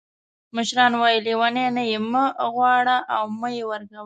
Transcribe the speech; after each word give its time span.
مشران 0.55 0.93
وایي 0.99 1.19
لیوني 1.25 1.65
نه 1.75 1.83
یې 1.89 1.99
مه 2.11 2.23
غواړه 2.53 2.97
او 3.15 3.23
مه 3.39 3.49
یې 3.55 3.63
ورکوه. 3.71 3.99